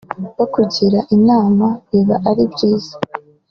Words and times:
bakugira 0.37 0.99
inama 1.15 1.67
biba 1.89 2.15
ari 2.29 2.43
byiza 2.53 2.93